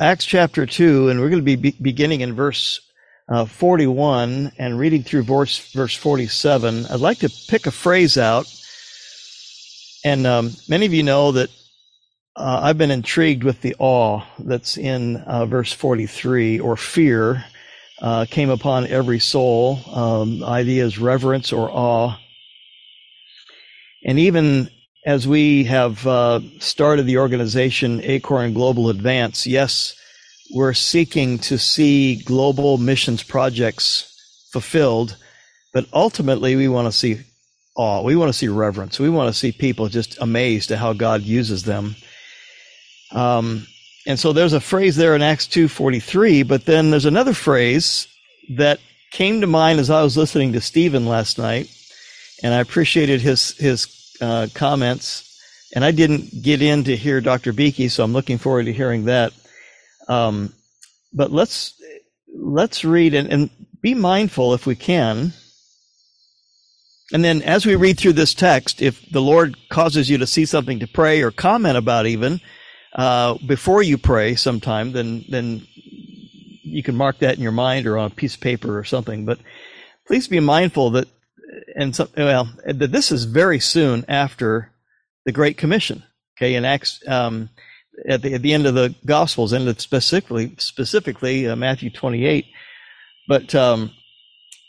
[0.00, 2.80] Acts chapter 2, and we're going to be, be beginning in verse
[3.28, 6.86] uh, 41 and reading through verse, verse 47.
[6.86, 8.46] I'd like to pick a phrase out.
[10.04, 11.50] And um, many of you know that
[12.36, 17.44] uh, I've been intrigued with the awe that's in uh, verse 43, or fear
[18.00, 19.80] uh, came upon every soul.
[19.92, 22.18] Um, ideas reverence or awe.
[24.04, 24.70] And even
[25.06, 29.94] as we have uh, started the organization Acorn Global Advance, yes,
[30.52, 34.12] we're seeking to see global missions projects
[34.52, 35.16] fulfilled,
[35.72, 37.20] but ultimately we want to see
[37.76, 38.02] awe.
[38.02, 38.98] We want to see reverence.
[38.98, 41.94] We want to see people just amazed at how God uses them.
[43.12, 43.68] Um,
[44.08, 48.08] and so there's a phrase there in Acts 2:43, but then there's another phrase
[48.56, 48.80] that
[49.12, 51.70] came to mind as I was listening to Stephen last night,
[52.42, 55.22] and I appreciated his his uh, comments.
[55.74, 57.52] And I didn't get in to hear Dr.
[57.52, 59.32] Beaky, so I'm looking forward to hearing that.
[60.08, 60.52] Um,
[61.12, 61.74] but let's
[62.34, 65.32] let's read and, and be mindful if we can.
[67.12, 70.44] And then as we read through this text, if the Lord causes you to see
[70.44, 72.40] something to pray or comment about even
[72.94, 75.66] uh, before you pray sometime, then then
[76.62, 79.24] you can mark that in your mind or on a piece of paper or something.
[79.24, 79.38] But
[80.06, 81.08] please be mindful that
[81.76, 84.72] and well, this is very soon after
[85.26, 86.02] the Great Commission.
[86.36, 87.50] Okay, in Acts, um,
[88.08, 92.46] at the at the end of the Gospels, and specifically specifically uh, Matthew 28.
[93.28, 93.92] But um,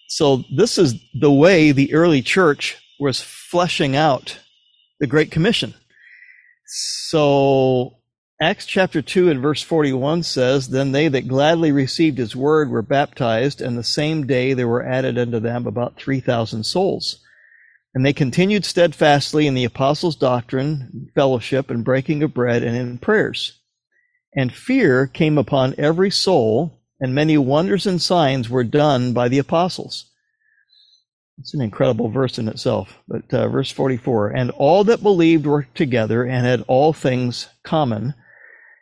[0.09, 4.37] so this is the way the early church was fleshing out
[4.99, 5.73] the Great Commission.
[6.65, 7.97] So
[8.39, 12.83] Acts chapter 2 and verse 41 says, Then they that gladly received his word were
[12.83, 17.25] baptized, and the same day there were added unto them about 3,000 souls.
[17.95, 22.99] And they continued steadfastly in the apostles' doctrine, fellowship, and breaking of bread, and in
[22.99, 23.57] prayers.
[24.35, 29.39] And fear came upon every soul, and many wonders and signs were done by the
[29.39, 30.11] apostles.
[31.39, 32.99] It's an incredible verse in itself.
[33.07, 38.13] But uh, verse 44 And all that believed were together and had all things common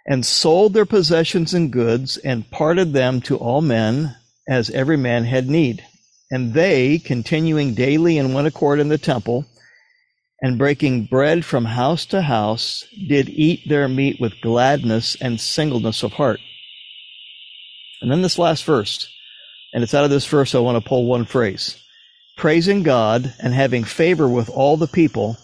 [0.06, 4.16] and sold their possessions and goods and parted them to all men
[4.48, 5.84] as every man had need.
[6.30, 9.46] And they, continuing daily in one accord in the temple,
[10.42, 16.04] and breaking bread from house to house, did eat their meat with gladness and singleness
[16.04, 16.40] of heart.
[18.02, 19.08] And then this last verse,
[19.74, 21.82] and it's out of this verse I want to pull one phrase.
[22.38, 25.38] Praising God and having favor with all the people,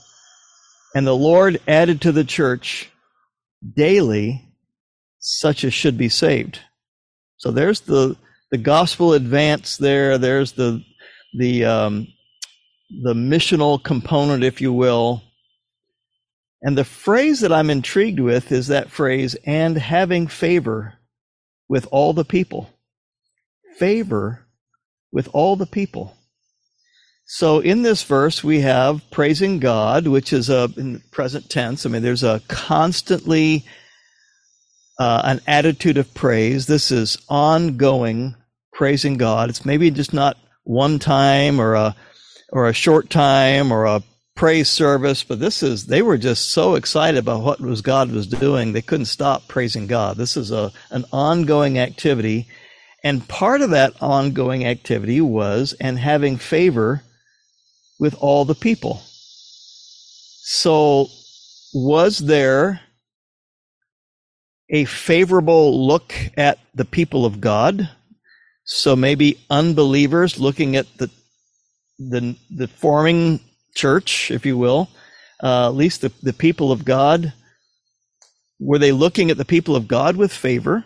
[0.94, 2.90] and the Lord added to the church
[3.76, 4.51] daily
[5.22, 6.60] such as should be saved.
[7.38, 8.18] So there's the
[8.52, 10.18] the gospel advance there.
[10.18, 10.84] There's the
[11.38, 12.08] the um,
[13.04, 15.24] the missional component, if you will.
[16.62, 20.96] And the phrase that I'm intrigued with is that phrase, and having favor
[21.70, 22.70] with all the people.
[23.78, 24.46] Favor
[25.12, 26.16] with all the people.
[27.26, 31.86] So in this verse, we have praising God, which is a in present tense.
[31.86, 33.64] I mean, there's a constantly
[35.02, 36.68] uh, an attitude of praise.
[36.68, 38.36] This is ongoing
[38.72, 39.50] praising God.
[39.50, 41.96] It's maybe just not one time or a
[42.52, 44.04] or a short time or a
[44.36, 48.28] praise service, but this is they were just so excited about what was God was
[48.28, 50.18] doing they couldn't stop praising God.
[50.18, 52.48] This is a an ongoing activity,
[53.04, 57.02] and part of that ongoing activity was and having favor
[58.00, 59.02] with all the people.
[60.44, 61.08] So
[61.74, 62.82] was there
[64.72, 67.90] a favorable look at the people of God.
[68.64, 71.10] So maybe unbelievers looking at the
[72.00, 73.40] the the forming
[73.76, 74.90] church, if you will,
[75.44, 77.34] uh, at least the, the people of God,
[78.60, 80.86] were they looking at the people of God with favor?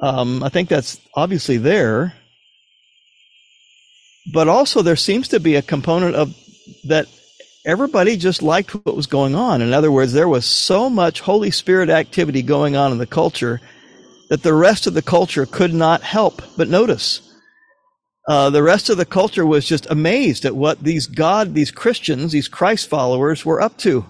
[0.00, 2.14] Um, I think that's obviously there.
[4.32, 6.34] But also there seems to be a component of
[6.84, 7.06] that
[7.64, 9.62] everybody just liked what was going on.
[9.62, 13.60] In other words, there was so much Holy Spirit activity going on in the culture
[14.30, 17.28] that the rest of the culture could not help but notice.
[18.28, 22.32] Uh, the rest of the culture was just amazed at what these God, these Christians,
[22.32, 24.06] these Christ followers were up to.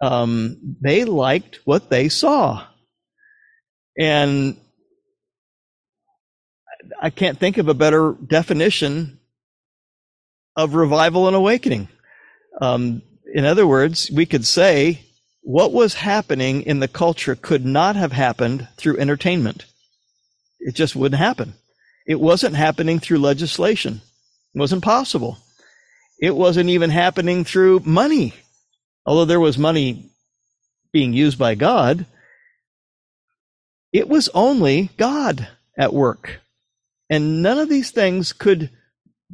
[0.00, 2.66] Um, they liked what they saw.
[3.98, 4.56] And
[7.02, 9.18] I can't think of a better definition
[10.56, 11.88] of revival and awakening.
[12.60, 13.02] Um,
[13.32, 15.00] in other words, we could say
[15.42, 19.64] what was happening in the culture could not have happened through entertainment.
[20.60, 21.54] It just wouldn't happen.
[22.06, 24.02] It wasn't happening through legislation.
[24.54, 25.38] It wasn't possible.
[26.20, 28.34] It wasn't even happening through money.
[29.06, 30.10] Although there was money
[30.92, 32.04] being used by God,
[33.92, 35.48] it was only God
[35.78, 36.40] at work.
[37.08, 38.70] And none of these things could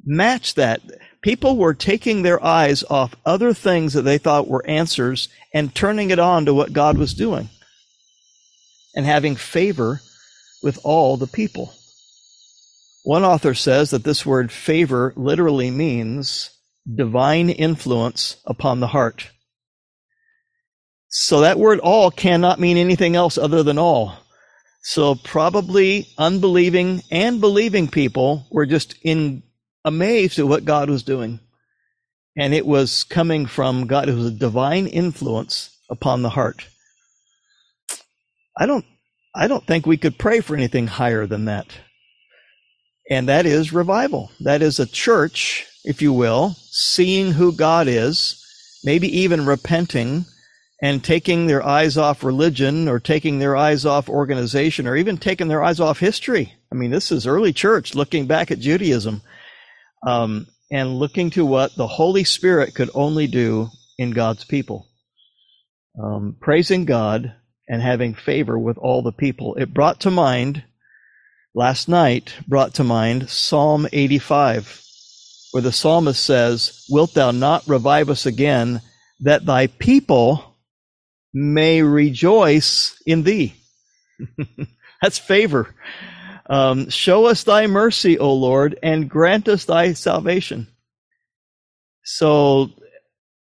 [0.05, 0.81] match that.
[1.23, 6.11] People were taking their eyes off other things that they thought were answers and turning
[6.11, 7.49] it on to what God was doing
[8.95, 10.01] and having favor
[10.63, 11.73] with all the people.
[13.05, 16.51] One author says that this word favor literally means
[16.93, 19.31] divine influence upon the heart.
[21.09, 24.19] So that word all cannot mean anything else other than all.
[24.83, 29.43] So probably unbelieving and believing people were just in
[29.87, 31.41] amazed at what God was doing.
[32.37, 34.11] And it was coming from God.
[34.11, 36.67] It was a divine influence upon the heart.
[38.59, 38.85] I don't
[39.35, 41.67] I don't think we could pray for anything higher than that.
[43.09, 44.31] And that is revival.
[44.41, 48.43] That is a church, if you will, seeing who God is,
[48.83, 50.25] maybe even repenting
[50.83, 55.49] and taking their eyes off religion or taking their eyes off organization or even taking
[55.49, 56.55] their eyes off history.
[56.73, 59.23] I mean, this is early church looking back at Judaism
[60.07, 63.69] um, and looking to what the Holy Spirit could only do
[63.99, 64.87] in God's people.
[66.03, 67.35] Um, praising God
[67.69, 69.57] and having favor with all the people.
[69.57, 70.63] It brought to mind,
[71.55, 74.83] last night, brought to mind Psalm 85,
[75.51, 78.81] where the psalmist says, Wilt thou not revive us again,
[79.21, 80.57] that thy people
[81.35, 83.55] may rejoice in thee?
[85.03, 85.75] That's favor.
[86.49, 90.69] Um, show us thy mercy, O Lord, and grant us thy salvation.
[92.05, 92.71] So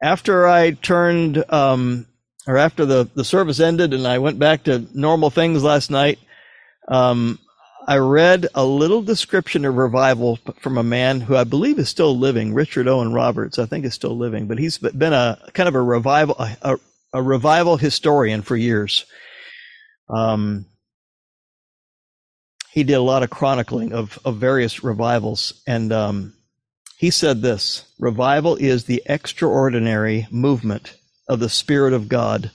[0.01, 2.07] after I turned um,
[2.47, 6.17] or after the, the service ended and I went back to normal things last night,
[6.87, 7.37] um,
[7.87, 12.17] I read a little description of revival from a man who I believe is still
[12.17, 13.59] living, Richard Owen Roberts.
[13.59, 16.77] I think is still living, but he's been a kind of a revival, a,
[17.13, 19.05] a revival historian for years.
[20.09, 20.65] Um,
[22.79, 26.33] he did a lot of chronicling of, of various revivals, and um,
[26.97, 30.95] he said this: revival is the extraordinary movement
[31.27, 32.51] of the Spirit of God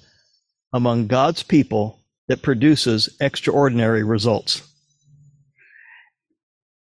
[0.73, 4.67] among God's people that produces extraordinary results.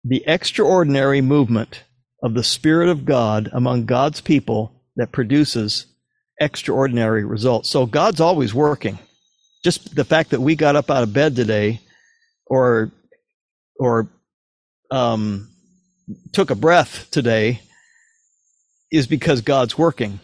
[0.05, 1.83] The extraordinary movement
[2.23, 5.85] of the Spirit of God among God's people that produces
[6.41, 7.69] extraordinary results.
[7.69, 8.99] So God's always working.
[9.63, 11.81] Just the fact that we got up out of bed today
[12.47, 12.91] or
[13.79, 14.09] or
[14.91, 15.49] um,
[16.33, 17.61] took a breath today
[18.91, 20.21] is because God's working.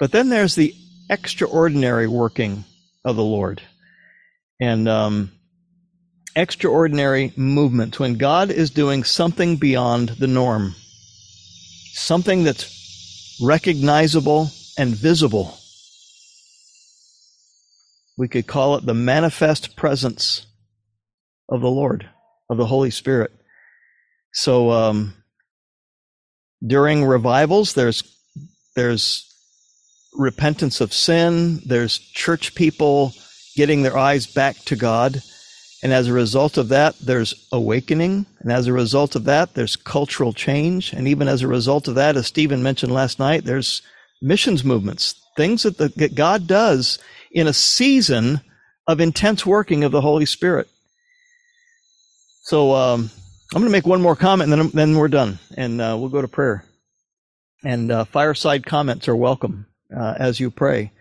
[0.00, 0.74] But then there's the
[1.08, 2.64] extraordinary working
[3.04, 3.62] of the Lord.
[4.60, 5.32] And um,
[6.34, 10.74] extraordinary movements when God is doing something beyond the norm,
[11.92, 15.58] something that's recognizable and visible.
[18.16, 20.46] We could call it the manifest presence
[21.48, 22.08] of the Lord,
[22.52, 23.32] of the Holy Spirit.
[24.32, 25.14] So um,
[26.66, 28.02] during revivals, there's
[28.74, 29.28] there's
[30.14, 31.60] repentance of sin.
[31.66, 33.12] There's church people
[33.56, 35.22] getting their eyes back to God.
[35.82, 38.24] And as a result of that, there's awakening.
[38.40, 40.92] And as a result of that, there's cultural change.
[40.92, 43.82] And even as a result of that, as Stephen mentioned last night, there's
[44.20, 46.98] missions movements, things that, the, that God does
[47.32, 48.40] in a season
[48.86, 50.68] of intense working of the Holy Spirit.
[52.42, 53.10] So um,
[53.54, 55.38] I'm going to make one more comment and then, then we're done.
[55.56, 56.64] And uh, we'll go to prayer.
[57.64, 60.92] And uh, fireside comments are welcome uh, as you pray.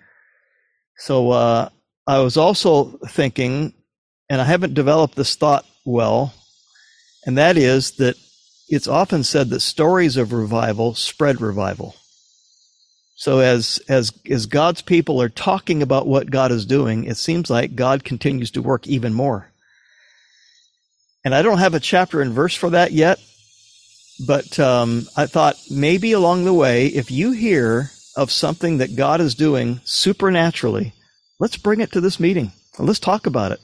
[0.97, 1.69] So uh,
[2.05, 3.73] I was also thinking,
[4.29, 6.33] and I haven't developed this thought well,
[7.25, 8.15] and that is that
[8.69, 11.95] it's often said that stories of revival spread revival.
[13.15, 17.49] So as as as God's people are talking about what God is doing, it seems
[17.49, 19.50] like God continues to work even more.
[21.23, 23.19] And I don't have a chapter and verse for that yet,
[24.25, 29.21] but um, I thought maybe along the way, if you hear of something that God
[29.21, 30.93] is doing supernaturally,
[31.39, 33.59] let's bring it to this meeting and let's talk about it.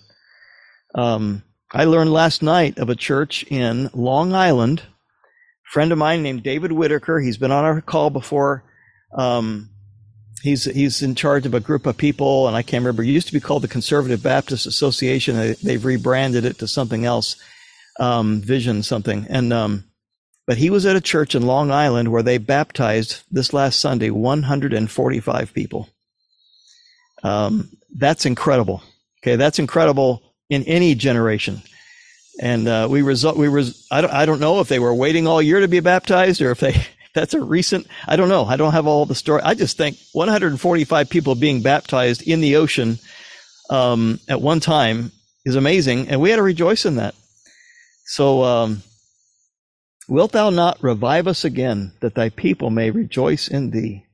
[0.94, 4.82] Um, I learned last night of a church in Long Island.
[4.82, 7.20] A friend of mine named David Whitaker.
[7.20, 8.64] He's been on our call before.
[9.14, 9.70] Um,
[10.42, 13.04] he's he's in charge of a group of people, and I can't remember.
[13.04, 15.56] It used to be called the Conservative Baptist Association.
[15.62, 17.36] They, have rebranded it to something else,
[18.00, 19.26] um, Vision something.
[19.30, 19.84] And um,
[20.46, 24.10] but he was at a church in Long Island where they baptized this last Sunday
[24.10, 25.90] 145 people.
[27.24, 28.82] Um, that's incredible.
[29.22, 31.62] Okay, that's incredible in any generation.
[32.40, 35.28] And uh, we result we was I don't I don't know if they were waiting
[35.28, 36.76] all year to be baptized or if they
[37.18, 39.42] that's a recent I don't know I don't have all the story.
[39.44, 43.00] I just think 145 people being baptized in the ocean
[43.70, 45.12] um, at one time
[45.46, 47.16] is amazing, and we had to rejoice in that.
[48.06, 48.84] So, um,
[50.08, 54.06] wilt thou not revive us again, that thy people may rejoice in thee,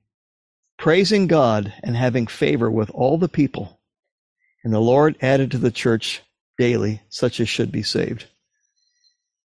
[0.78, 3.80] praising God and having favor with all the people?
[4.64, 6.22] And the Lord added to the church
[6.58, 8.26] daily such as should be saved.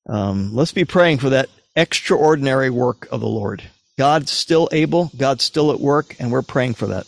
[0.08, 3.64] Um, let's be praying for that extraordinary work of the Lord.
[3.98, 7.08] God's still able, God's still at work, and we're praying for that.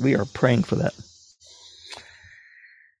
[0.00, 0.94] We are praying for that.